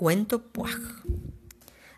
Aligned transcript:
Cuento 0.00 0.40
Puaj. 0.40 0.80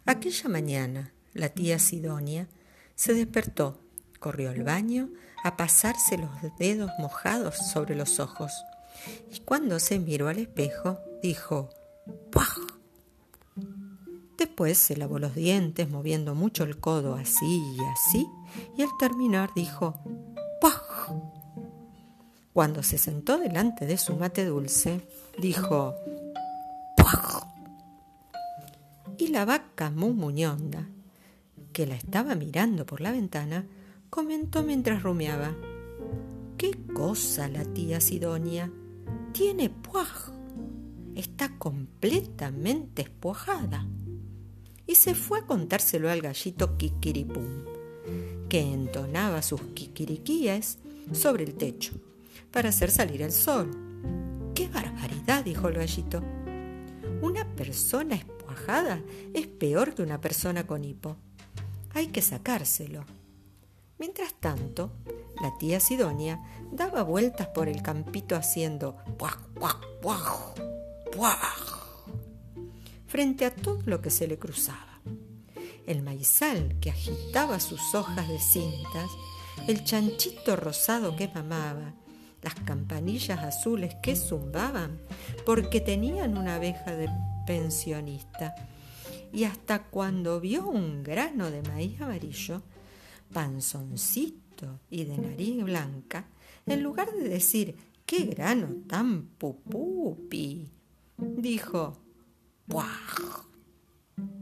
Aquella 0.06 0.48
mañana, 0.48 1.12
la 1.34 1.50
tía 1.50 1.78
Sidonia 1.78 2.48
se 2.96 3.14
despertó, 3.14 3.78
corrió 4.18 4.50
al 4.50 4.64
baño 4.64 5.08
a 5.44 5.56
pasarse 5.56 6.18
los 6.18 6.30
dedos 6.58 6.90
mojados 6.98 7.56
sobre 7.58 7.94
los 7.94 8.18
ojos 8.18 8.50
y 9.30 9.38
cuando 9.38 9.78
se 9.78 10.00
miró 10.00 10.26
al 10.26 10.38
espejo 10.38 10.98
dijo 11.22 11.70
¡Puaj! 12.32 12.58
Después 14.36 14.78
se 14.78 14.96
lavó 14.96 15.20
los 15.20 15.36
dientes 15.36 15.88
moviendo 15.88 16.34
mucho 16.34 16.64
el 16.64 16.80
codo 16.80 17.14
así 17.14 17.62
y 17.76 17.78
así 17.84 18.26
y 18.76 18.82
al 18.82 18.90
terminar 18.98 19.50
dijo 19.54 20.00
¡Puaj! 20.60 21.12
Cuando 22.52 22.82
se 22.82 22.98
sentó 22.98 23.38
delante 23.38 23.86
de 23.86 23.96
su 23.96 24.16
mate 24.16 24.44
dulce, 24.44 25.06
dijo 25.38 25.94
la 29.32 29.46
vaca 29.46 29.90
Mumuñonda, 29.90 30.86
que 31.72 31.86
la 31.86 31.94
estaba 31.94 32.34
mirando 32.34 32.84
por 32.84 33.00
la 33.00 33.12
ventana, 33.12 33.66
comentó 34.10 34.62
mientras 34.62 35.02
rumiaba. 35.02 35.56
¡Qué 36.58 36.78
cosa 36.92 37.48
la 37.48 37.64
tía 37.64 37.98
Sidonia! 38.00 38.70
Tiene 39.32 39.70
puaj. 39.70 40.32
Está 41.14 41.56
completamente 41.58 43.02
espuajada. 43.02 43.86
Y 44.86 44.96
se 44.96 45.14
fue 45.14 45.38
a 45.38 45.46
contárselo 45.46 46.10
al 46.10 46.20
gallito 46.20 46.76
Kikiripum, 46.76 47.64
que 48.50 48.60
entonaba 48.60 49.40
sus 49.40 49.62
kikiriquíes 49.62 50.78
sobre 51.12 51.44
el 51.44 51.54
techo 51.54 51.94
para 52.50 52.68
hacer 52.68 52.90
salir 52.90 53.22
el 53.22 53.32
sol. 53.32 53.70
¡Qué 54.54 54.68
barbaridad! 54.68 55.42
dijo 55.42 55.68
el 55.68 55.76
gallito. 55.76 56.22
Una 57.22 57.46
persona 57.54 58.16
espuajada 58.16 58.41
es 59.34 59.46
peor 59.46 59.94
que 59.94 60.02
una 60.02 60.20
persona 60.20 60.66
con 60.66 60.84
hipo. 60.84 61.16
Hay 61.94 62.08
que 62.08 62.22
sacárselo. 62.22 63.04
Mientras 63.98 64.34
tanto, 64.34 64.92
la 65.40 65.56
tía 65.58 65.78
Sidonia 65.78 66.40
daba 66.72 67.02
vueltas 67.02 67.48
por 67.48 67.68
el 67.68 67.82
campito 67.82 68.34
haciendo 68.34 68.96
puaj, 69.18 69.36
puaj, 69.54 69.76
puaj, 70.00 70.54
puaj, 71.12 71.38
frente 73.06 73.44
a 73.44 73.54
todo 73.54 73.80
lo 73.84 74.00
que 74.00 74.10
se 74.10 74.26
le 74.26 74.38
cruzaba. 74.38 75.00
El 75.86 76.02
maizal 76.02 76.76
que 76.80 76.90
agitaba 76.90 77.60
sus 77.60 77.94
hojas 77.94 78.28
de 78.28 78.38
cintas, 78.38 79.10
el 79.68 79.84
chanchito 79.84 80.56
rosado 80.56 81.14
que 81.14 81.28
mamaba, 81.28 81.94
las 82.42 82.54
campanillas 82.54 83.38
azules 83.38 83.94
que 84.02 84.16
zumbaban 84.16 85.00
porque 85.46 85.80
tenían 85.80 86.36
una 86.36 86.56
abeja 86.56 86.92
de 86.92 87.08
pensionista. 87.46 88.54
Y 89.32 89.44
hasta 89.44 89.84
cuando 89.84 90.40
vio 90.40 90.66
un 90.68 91.02
grano 91.02 91.50
de 91.50 91.62
maíz 91.62 92.00
amarillo, 92.00 92.62
panzoncito 93.32 94.80
y 94.90 95.04
de 95.04 95.18
nariz 95.18 95.64
blanca, 95.64 96.26
en 96.66 96.82
lugar 96.82 97.10
de 97.12 97.28
decir 97.28 97.76
¡qué 98.06 98.26
grano 98.26 98.68
tan 98.86 99.26
pupupi! 99.38 100.70
dijo 101.16 101.98
¡puaj! 102.68 103.46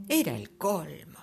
Era 0.09 0.37
el 0.37 0.57
colmo. 0.57 1.19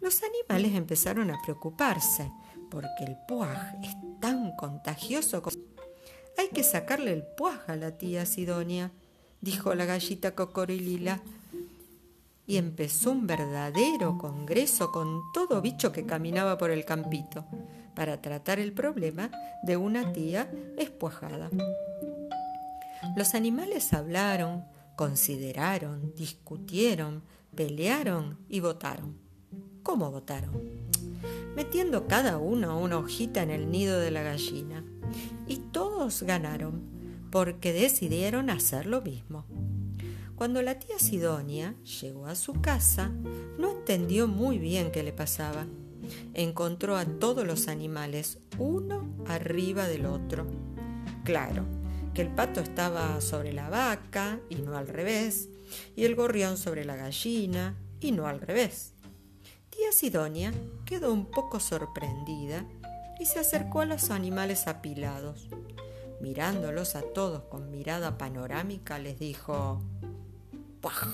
Los 0.00 0.22
animales 0.22 0.74
empezaron 0.74 1.30
a 1.30 1.40
preocuparse 1.42 2.30
porque 2.70 3.04
el 3.04 3.16
puaj 3.28 3.74
es 3.82 3.94
tan 4.20 4.54
contagioso. 4.56 5.42
Hay 6.36 6.48
que 6.48 6.62
sacarle 6.62 7.12
el 7.12 7.24
puaj 7.36 7.70
a 7.70 7.76
la 7.76 7.96
tía 7.96 8.26
Sidonia, 8.26 8.92
dijo 9.46 9.74
la 9.76 9.84
gallita 9.84 10.34
cocorilila. 10.34 11.22
Y 12.48 12.56
empezó 12.58 13.12
un 13.12 13.26
verdadero 13.26 14.18
congreso 14.18 14.92
con 14.92 15.22
todo 15.32 15.62
bicho 15.62 15.92
que 15.92 16.04
caminaba 16.04 16.58
por 16.58 16.70
el 16.70 16.84
campito 16.84 17.44
para 17.94 18.20
tratar 18.20 18.58
el 18.58 18.72
problema 18.72 19.30
de 19.62 19.76
una 19.76 20.12
tía 20.12 20.50
espuajada. 20.76 21.48
Los 23.16 23.34
animales 23.34 23.92
hablaron, 23.94 24.64
consideraron, 24.96 26.12
discutieron, 26.16 27.22
pelearon 27.54 28.38
y 28.48 28.60
votaron. 28.60 29.16
¿Cómo 29.82 30.10
votaron? 30.10 30.86
metiendo 31.56 32.06
cada 32.06 32.36
uno 32.36 32.78
una 32.78 32.98
hojita 32.98 33.42
en 33.42 33.50
el 33.50 33.70
nido 33.70 33.98
de 33.98 34.10
la 34.10 34.22
gallina. 34.22 34.84
Y 35.48 35.56
todos 35.56 36.22
ganaron, 36.22 36.82
porque 37.36 37.74
decidieron 37.74 38.48
hacer 38.48 38.86
lo 38.86 39.02
mismo. 39.02 39.44
Cuando 40.36 40.62
la 40.62 40.78
tía 40.78 40.98
Sidonia 40.98 41.74
llegó 42.00 42.28
a 42.28 42.34
su 42.34 42.62
casa, 42.62 43.10
no 43.58 43.72
entendió 43.72 44.26
muy 44.26 44.56
bien 44.56 44.90
qué 44.90 45.02
le 45.02 45.12
pasaba. 45.12 45.66
Encontró 46.32 46.96
a 46.96 47.04
todos 47.04 47.46
los 47.46 47.68
animales, 47.68 48.38
uno 48.56 49.14
arriba 49.26 49.86
del 49.86 50.06
otro. 50.06 50.46
Claro, 51.24 51.66
que 52.14 52.22
el 52.22 52.34
pato 52.34 52.60
estaba 52.60 53.20
sobre 53.20 53.52
la 53.52 53.68
vaca 53.68 54.40
y 54.48 54.54
no 54.54 54.74
al 54.74 54.88
revés, 54.88 55.50
y 55.94 56.04
el 56.04 56.14
gorrión 56.14 56.56
sobre 56.56 56.86
la 56.86 56.96
gallina 56.96 57.76
y 58.00 58.12
no 58.12 58.28
al 58.28 58.40
revés. 58.40 58.94
Tía 59.68 59.92
Sidonia 59.92 60.54
quedó 60.86 61.12
un 61.12 61.26
poco 61.26 61.60
sorprendida 61.60 62.64
y 63.20 63.26
se 63.26 63.40
acercó 63.40 63.82
a 63.82 63.84
los 63.84 64.10
animales 64.10 64.66
apilados. 64.68 65.50
Mirándolos 66.20 66.96
a 66.96 67.02
todos 67.02 67.42
con 67.44 67.70
mirada 67.70 68.18
panorámica, 68.18 68.98
les 68.98 69.18
dijo 69.18 69.80
¡Puaj! 70.80 71.08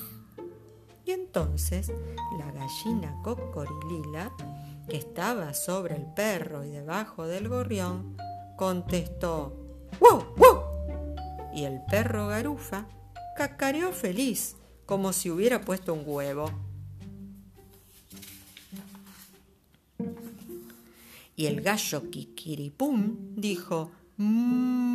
Y 1.04 1.10
entonces 1.10 1.92
la 2.38 2.50
gallina 2.52 3.20
cocorilila, 3.22 4.32
que 4.88 4.96
estaba 4.96 5.54
sobre 5.54 5.96
el 5.96 6.06
perro 6.06 6.64
y 6.64 6.70
debajo 6.70 7.26
del 7.26 7.48
gorrión, 7.48 8.16
contestó 8.56 9.56
¡Wow! 10.00 10.24
¡Wow! 10.36 10.62
Y 11.54 11.64
el 11.64 11.80
perro 11.90 12.28
garufa 12.28 12.86
cacareó 13.36 13.92
feliz, 13.92 14.56
como 14.86 15.12
si 15.12 15.30
hubiera 15.30 15.60
puesto 15.60 15.92
un 15.92 16.02
huevo. 16.06 16.50
y 21.42 21.46
el 21.46 21.60
gallo 21.60 22.08
Kikiripum 22.08 23.34
dijo 23.34 23.90
mmm. 24.16 24.91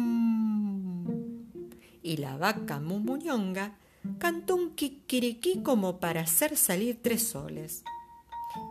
Y 2.07 2.15
la 2.15 2.37
vaca 2.37 2.79
Mumuñonga 2.79 3.75
cantó 4.17 4.55
un 4.55 4.75
kikiriquí 4.75 5.61
como 5.61 5.99
para 5.99 6.21
hacer 6.21 6.55
salir 6.55 7.01
tres 7.01 7.27
soles. 7.27 7.83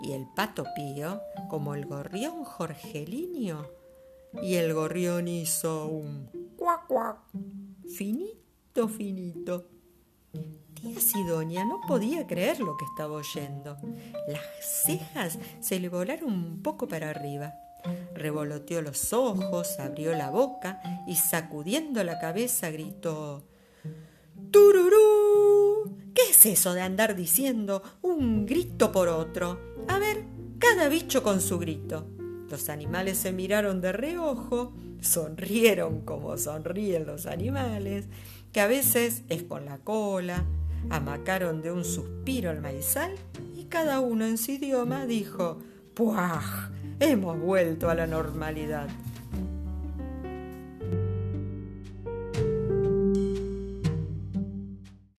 Y 0.02 0.12
el 0.12 0.26
pato 0.34 0.64
pío, 0.74 1.20
como 1.50 1.74
el 1.74 1.84
gorrión 1.84 2.44
jorgelinio, 2.44 3.70
y 4.40 4.54
el 4.54 4.72
gorrión 4.72 5.28
hizo 5.28 5.86
un 5.86 6.30
cuac 6.56 6.86
cuac, 6.86 7.18
finito, 7.94 8.88
finito. 8.88 9.68
Tía 10.72 10.98
Sidonia 10.98 11.66
no 11.66 11.82
podía 11.86 12.26
creer 12.26 12.60
lo 12.60 12.78
que 12.78 12.86
estaba 12.86 13.16
oyendo. 13.16 13.76
Las 14.28 14.42
cejas 14.82 15.38
se 15.60 15.78
le 15.78 15.90
volaron 15.90 16.32
un 16.32 16.62
poco 16.62 16.88
para 16.88 17.10
arriba. 17.10 17.52
Revoloteó 18.14 18.82
los 18.82 19.12
ojos, 19.12 19.78
abrió 19.78 20.12
la 20.14 20.30
boca 20.30 20.80
y 21.06 21.16
sacudiendo 21.16 22.02
la 22.04 22.18
cabeza 22.18 22.70
gritó 22.70 23.44
¡Tururú! 24.50 25.96
¿Qué 26.14 26.30
es 26.30 26.46
eso 26.46 26.74
de 26.74 26.80
andar 26.80 27.14
diciendo 27.14 27.82
un 28.02 28.46
grito 28.46 28.92
por 28.92 29.08
otro? 29.08 29.58
A 29.88 29.98
ver, 29.98 30.24
cada 30.58 30.88
bicho 30.88 31.22
con 31.22 31.40
su 31.40 31.58
grito. 31.58 32.06
Los 32.50 32.68
animales 32.68 33.18
se 33.18 33.32
miraron 33.32 33.80
de 33.80 33.92
reojo, 33.92 34.72
sonrieron 35.00 36.02
como 36.02 36.36
sonríen 36.38 37.06
los 37.06 37.26
animales, 37.26 38.06
que 38.52 38.60
a 38.60 38.66
veces 38.66 39.24
es 39.28 39.42
con 39.42 39.64
la 39.64 39.78
cola, 39.78 40.44
amacaron 40.90 41.60
de 41.62 41.72
un 41.72 41.84
suspiro 41.84 42.50
el 42.50 42.60
maizal 42.60 43.12
y 43.56 43.64
cada 43.64 44.00
uno 44.00 44.24
en 44.26 44.38
su 44.38 44.52
idioma 44.52 45.06
dijo 45.06 45.58
¡Puaj! 45.94 46.75
Hemos 46.98 47.38
vuelto 47.38 47.90
a 47.90 47.94
la 47.94 48.06
normalidad. 48.06 48.88